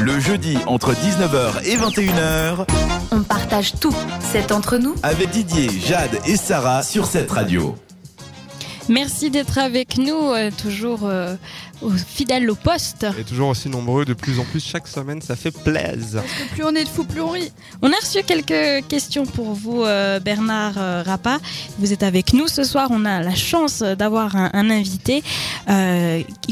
[0.00, 2.64] Le jeudi entre 19h et 21h.
[3.10, 3.94] On partage tout.
[4.20, 4.94] C'est entre nous.
[5.02, 7.74] Avec Didier, Jade et Sarah sur cette radio.
[8.88, 11.36] Merci d'être avec nous, euh, toujours euh,
[12.06, 13.06] fidèles au poste.
[13.18, 16.22] Et toujours aussi nombreux, de plus en plus chaque semaine, ça fait plaisir.
[16.52, 17.52] plus on est de fous, plus on rit.
[17.82, 21.38] On a reçu quelques questions pour vous, euh, Bernard Rappa.
[21.78, 22.88] Vous êtes avec nous ce soir.
[22.90, 25.22] On a la chance d'avoir un, invité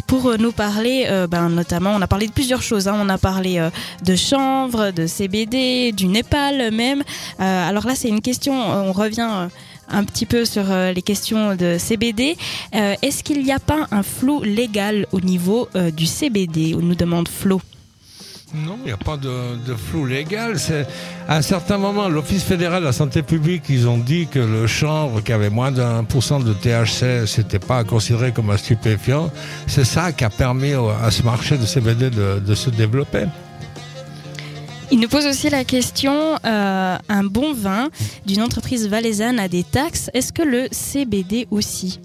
[0.06, 2.86] pour nous parler, ben, notamment, on a parlé de plusieurs choses.
[2.86, 2.96] Hein.
[3.00, 3.66] On a parlé
[4.04, 7.02] de chanvre, de CBD, du Népal même.
[7.38, 9.48] alors là, c'est une question, on revient
[9.88, 12.36] un petit peu sur euh, les questions de CBD.
[12.74, 16.82] Euh, est-ce qu'il n'y a pas un flou légal au niveau euh, du CBD On
[16.82, 17.60] nous demande Flo.
[18.54, 20.56] Non, il n'y a pas de, flou légal.
[21.28, 24.66] À un certain moment, l'Office fédéral de la santé publique, ils ont dit que le
[24.68, 29.30] chanvre qui avait moins d'un pour cent de THC, c'était pas considéré comme un stupéfiant.
[29.66, 33.24] C'est ça qui a permis à ce marché de CBD de se développer.
[34.92, 37.88] Il nous pose aussi la question euh, un bon vin
[38.24, 40.10] d'une entreprise valaisanne a des taxes.
[40.14, 42.00] Est-ce que le CBD aussi?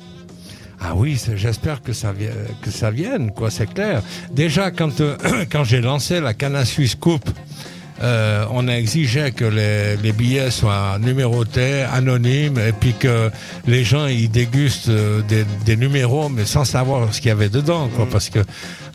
[0.79, 4.01] Ah oui, j'espère que ça, vienne, quoi, c'est clair.
[4.31, 5.15] Déjà, quand, euh,
[5.51, 7.29] quand j'ai lancé la Cana Suisse Coupe,
[8.01, 13.29] euh, on a exigé que les, billets soient numérotés, anonymes, et puis que
[13.67, 18.05] les gens ils dégustent des, numéros, mais sans savoir ce qu'il y avait dedans, quoi,
[18.05, 18.09] mm.
[18.09, 18.39] parce que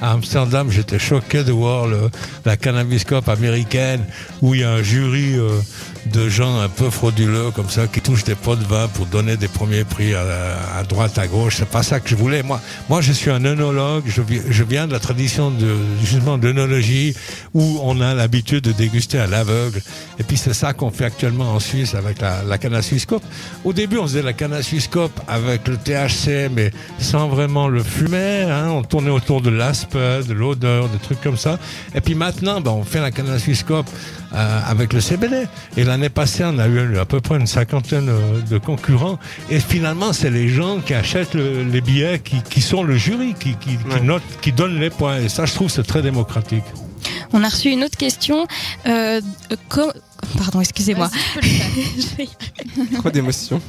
[0.00, 2.10] à Amsterdam, j'étais choqué de voir le,
[2.44, 4.04] la cannabiscope américaine
[4.42, 5.60] où il y a un jury euh,
[6.06, 9.36] de gens un peu frauduleux comme ça qui touchent des pots de vin pour donner
[9.36, 11.56] des premiers prix à, droite, à gauche.
[11.58, 12.42] C'est pas ça que je voulais.
[12.42, 14.04] Moi, moi, je suis un œnologue.
[14.06, 17.14] Je, viens de la tradition de justement d'œnologie
[17.54, 19.80] où on a l'habitude de déguster à l'aveugle.
[20.18, 22.78] Et puis c'est ça qu'on fait actuellement en Suisse avec la, la canne
[23.64, 24.54] Au début, on faisait la canne
[25.28, 28.42] avec le THC, mais sans vraiment le fumer.
[28.42, 28.68] Hein.
[28.70, 31.58] On tournait autour de l'aspect, de l'odeur, des trucs comme ça.
[31.94, 33.30] Et puis maintenant, ben, on fait la canne
[34.32, 35.46] euh, avec le CBD.
[35.76, 39.18] Et l'année passée, on a eu à peu près une cinquantaine euh, de concurrents.
[39.50, 43.78] Et finalement, c'est les gens qui achètent les billets qui, sont le jury, qui, qui,
[44.40, 45.18] qui donnent les points.
[45.18, 46.64] Et ça, je trouve, c'est très démocratique.
[47.32, 48.46] On a reçu une autre question.
[48.86, 49.20] Euh,
[50.38, 51.10] pardon, excusez-moi.
[53.02, 53.60] Quoi d'émotion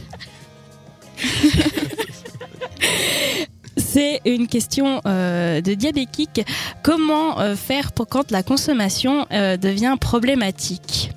[3.89, 6.45] C'est une question euh, de diabétique.
[6.83, 11.11] Comment euh, faire pour quand la consommation euh, devient problématique?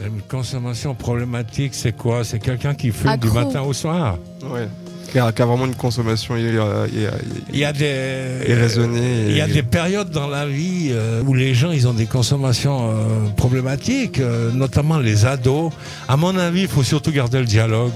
[0.00, 2.22] Une consommation problématique, c'est quoi?
[2.22, 4.68] C'est quelqu'un qui fume du matin au soir Ouais.
[5.10, 6.54] Qui a, vraiment une consommation il
[7.52, 9.26] y a des irraisonnée.
[9.28, 10.92] Il y a des périodes dans la vie
[11.24, 12.92] où les gens ils ont des consommations
[13.36, 14.20] problématiques,
[14.52, 15.72] notamment les ados.
[16.08, 17.92] À mon avis, il faut surtout garder le dialogue,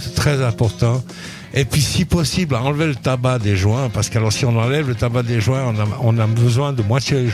[0.00, 1.02] c'est très important.
[1.58, 4.88] Et puis, si possible, enlever le tabac des joints, parce que alors si on enlève
[4.88, 5.72] le tabac des joints,
[6.02, 7.28] on a, besoin de moitié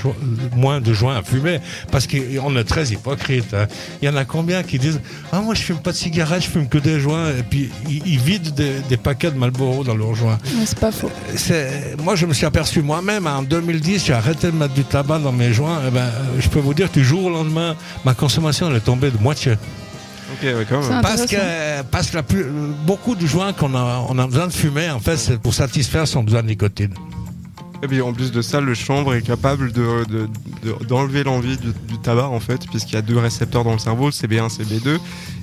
[0.55, 1.59] moins de joints à fumer,
[1.91, 3.53] parce qu'on est très hypocrite.
[3.53, 3.67] Hein.
[4.01, 5.01] Il y en a combien qui disent
[5.33, 8.21] Ah, moi, je fume pas de cigarettes, je fume que des joints, et puis ils,
[8.21, 10.39] vident des, paquets de Marlboro dans leurs joints.
[10.65, 11.11] C'est pas faux.
[11.99, 15.33] Moi, je me suis aperçu moi-même, en 2010, j'ai arrêté de mettre du tabac dans
[15.33, 15.81] mes joints.
[15.81, 16.07] Et eh ben,
[16.39, 17.75] je peux vous dire que du jour au lendemain,
[18.05, 19.55] ma consommation elle est tombée de moitié.
[21.03, 22.19] Parce que, parce que
[22.87, 26.07] beaucoup de joints qu'on a, on a besoin de fumer, en fait, c'est pour satisfaire
[26.07, 26.95] son besoin de nicotine.
[27.83, 32.29] Et puis en plus de ça, le chanvre est capable d'enlever de, l'envie du, tabac
[32.29, 34.99] en fait, puisqu'il y a deux récepteurs dans le cerveau, le CB1, CB2.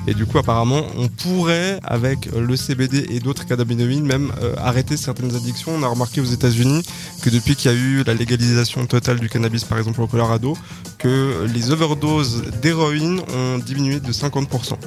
[0.07, 4.95] Et du coup, apparemment, on pourrait, avec le CBD et d'autres cannabinoïdes, même euh, arrêter
[4.95, 5.73] certaines addictions.
[5.75, 6.83] On a remarqué aux États-Unis
[7.21, 10.57] que depuis qu'il y a eu la légalisation totale du cannabis, par exemple au Colorado,
[10.97, 14.77] que les overdoses d'héroïne ont diminué de 50%.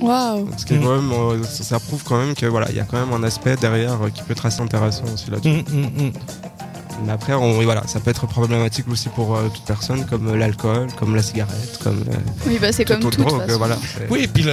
[0.00, 0.48] Wow.
[0.56, 2.84] Ce qui est quand même, euh, ça, prouve quand même que voilà, il y a
[2.84, 5.64] quand même un aspect derrière euh, qui peut être assez intéressant aussi là-dessus.
[5.68, 6.12] Mm, mm, mm.
[7.04, 10.88] Mais après, on, voilà, ça peut être problématique aussi pour euh, toute personne, comme l'alcool,
[10.98, 12.02] comme la cigarette, comme.
[12.46, 13.10] oui, bah c'est comme tout.
[13.10, 13.78] Drogue, voilà,
[14.10, 14.44] oui, et puis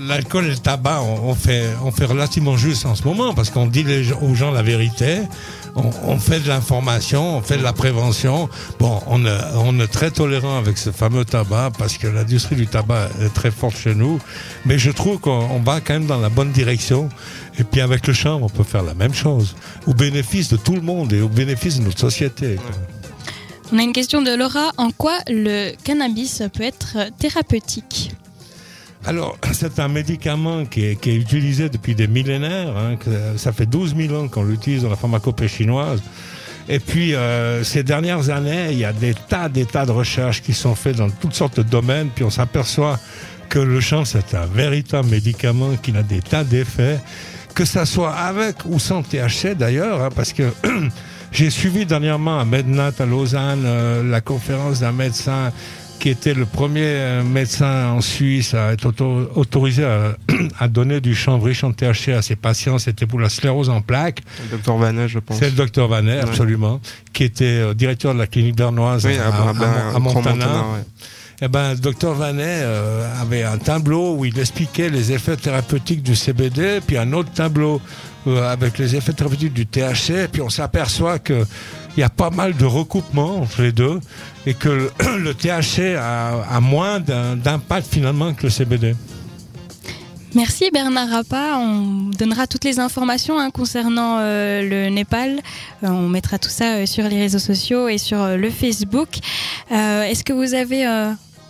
[0.00, 3.66] l'alcool et le tabac, on, fait, on fait relativement juste en ce moment parce qu'on
[3.66, 3.84] dit
[4.20, 5.22] aux gens la vérité
[6.04, 8.48] on, fait de l'information, on fait de la prévention.
[8.78, 13.32] Bon, on, est très tolérant avec ce fameux tabac parce que l'industrie du tabac est
[13.32, 14.20] très forte chez nous.
[14.66, 17.08] Mais je trouve qu'on va quand même dans la bonne direction.
[17.58, 19.56] Et puis avec le chanvre, on peut faire la même chose,
[19.86, 22.56] au bénéfice de tout le monde et au bénéfice de notre société.
[23.72, 24.72] On a une question de Laura.
[24.76, 28.12] En quoi le cannabis peut être thérapeutique?
[29.04, 32.76] Alors, c'est un médicament qui est, utilisé depuis des millénaires.
[32.76, 32.96] Hein,
[33.36, 36.02] ça fait 12 000 ans qu'on l'utilise dans la pharmacopée chinoise.
[36.70, 40.42] Et puis, euh, ces dernières années, il y a des tas, des tas de recherches
[40.42, 42.08] qui sont faites dans toutes sortes de domaines.
[42.14, 42.98] Puis on s'aperçoit
[43.48, 47.00] que le champ, c'est un véritable médicament qui a des tas d'effets,
[47.54, 50.52] que ça soit avec ou sans THC d'ailleurs, hein, parce que
[51.32, 55.52] J'ai suivi dernièrement à Mednat à Lausanne euh, la conférence d'un médecin
[56.00, 60.16] qui était le premier euh, médecin en Suisse à être auto- autorisé à,
[60.58, 62.78] à donner du chanvre riche en THC à ses patients.
[62.78, 64.22] C'était pour la sclérose en plaques.
[64.44, 65.38] Le docteur Vanet, je pense.
[65.38, 66.20] C'est le docteur Vanet, Ouais.
[66.22, 66.80] absolument,
[67.12, 69.96] qui était euh, directeur de la clinique bernoise Oui, à, à, à- à- à- à
[69.96, 70.30] à Montana.
[70.30, 70.84] Montana, ouais.
[71.40, 76.02] Eh ben, le docteur Vanet euh, avait un tableau où il expliquait les effets thérapeutiques
[76.02, 77.80] du CBD, puis un autre tableau
[78.28, 81.46] euh, avec les effets thérapeutiques du THC, puis on s'aperçoit que
[81.96, 83.98] il y a pas mal de recoupements entre les deux
[84.46, 88.94] et que le, THC a, moins d'impact finalement que le CBD.
[90.34, 91.56] Merci Bernard Rappa.
[91.58, 95.40] On donnera toutes les informations hein, concernant euh, le Népal.
[95.82, 99.08] Euh, on mettra tout ça sur les réseaux sociaux et sur le Facebook.
[99.70, 100.86] Est-ce que vous avez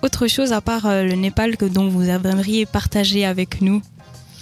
[0.02, 3.82] autre chose à part le Népal que dont vous aimeriez partager avec nous?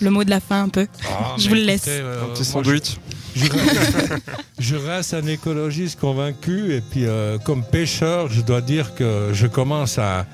[0.00, 0.87] Le mot de la fin un peu.
[1.38, 1.84] Je vous le laisse.
[1.88, 2.96] euh, Un petit sandwich.
[3.34, 4.22] Je, reste-
[4.58, 9.46] je reste un écologiste convaincu et puis euh, comme pêcheur, je dois dire que je
[9.46, 10.25] commence à,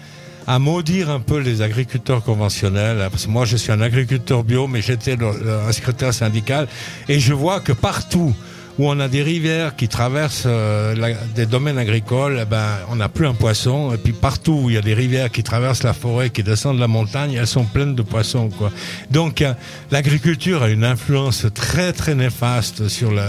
[0.46, 3.08] à maudire un peu les agriculteurs conventionnels.
[3.10, 6.68] Parce que moi, je suis un agriculteur bio, mais j'étais un secrétaire syndical
[7.08, 8.34] et je vois que partout
[8.78, 13.08] où on a des rivières qui traversent euh, des domaines agricoles, eh ben, on n'a
[13.08, 13.92] plus un poisson.
[13.92, 16.78] Et puis partout où il y a des rivières qui traversent la forêt, qui descendent
[16.78, 18.48] la montagne, elles sont pleines de poissons.
[18.48, 18.70] Quoi.
[19.10, 19.52] Donc euh,
[19.90, 23.28] l'agriculture a une influence très très néfaste sur la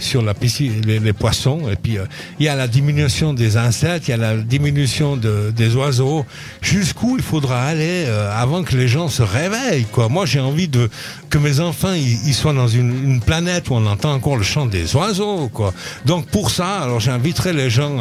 [0.00, 1.70] sur la piscine, les, poissons.
[1.70, 2.04] Et puis euh,
[2.40, 6.26] il y a la diminution des insectes, il y a la diminution de, des oiseaux.
[6.60, 9.86] Jusqu'où il faudra aller avant que les gens se réveillent.
[9.90, 10.08] Quoi.
[10.08, 10.90] Moi j'ai envie de
[11.30, 14.94] que mes enfants ils, soient dans une planète où on entend encore le chant des
[14.96, 15.48] oiseaux.
[15.48, 15.72] Quoi.
[16.04, 17.98] Donc pour ça, alors j'inviterai les gens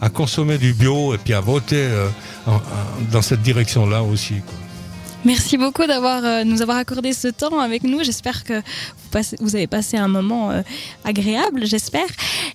[0.00, 2.08] à, consommer du bio et puis à voter euh,
[3.12, 4.34] dans cette direction-là aussi.
[5.24, 8.02] Merci beaucoup d'avoir euh, nous avoir accordé ce temps avec nous.
[8.02, 8.62] J'espère que
[9.40, 10.62] vous, avez passé un moment euh,
[11.04, 12.08] agréable, j'espère.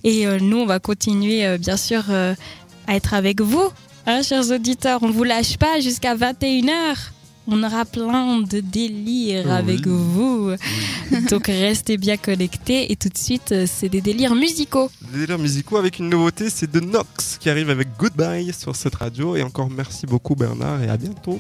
[0.04, 3.70] Et nous, on va continuer, bien sûr, à être avec vous,
[4.06, 5.00] hein, chers auditeurs.
[5.02, 7.15] On ne vous lâche pas jusqu'à 21h.
[7.48, 9.52] On aura plein de délires Oui.
[9.52, 10.52] avec vous.
[11.30, 12.92] Donc restez bien connectés.
[12.92, 14.90] Et tout de suite, euh, c'est des délires musicaux.
[15.14, 18.96] Des délires musicaux avec une nouveauté, c'est de Nox qui arrive avec Goodbye sur cette
[18.96, 19.36] radio.
[19.36, 21.34] Et encore merci beaucoup Bernard et à bientôt.